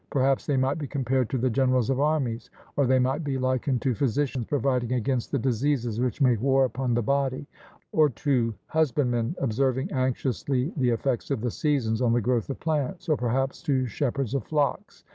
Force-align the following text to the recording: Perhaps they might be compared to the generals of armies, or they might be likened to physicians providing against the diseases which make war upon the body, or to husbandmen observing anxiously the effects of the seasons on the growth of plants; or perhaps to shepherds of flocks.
Perhaps 0.09 0.47
they 0.47 0.57
might 0.57 0.79
be 0.79 0.87
compared 0.87 1.29
to 1.29 1.37
the 1.37 1.51
generals 1.51 1.91
of 1.91 1.99
armies, 1.99 2.49
or 2.75 2.87
they 2.87 2.97
might 2.97 3.23
be 3.23 3.37
likened 3.37 3.83
to 3.83 3.93
physicians 3.93 4.47
providing 4.47 4.93
against 4.93 5.31
the 5.31 5.37
diseases 5.37 5.99
which 6.01 6.21
make 6.23 6.41
war 6.41 6.65
upon 6.65 6.95
the 6.95 7.03
body, 7.03 7.45
or 7.91 8.09
to 8.09 8.55
husbandmen 8.65 9.35
observing 9.37 9.91
anxiously 9.91 10.73
the 10.75 10.89
effects 10.89 11.29
of 11.29 11.39
the 11.41 11.51
seasons 11.51 12.01
on 12.01 12.13
the 12.13 12.19
growth 12.19 12.49
of 12.49 12.59
plants; 12.59 13.07
or 13.09 13.15
perhaps 13.15 13.61
to 13.61 13.85
shepherds 13.85 14.33
of 14.33 14.43
flocks. 14.43 15.03